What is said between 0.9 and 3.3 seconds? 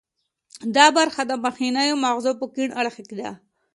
برخه د مخنیو مغزو په کیڼ اړخ کې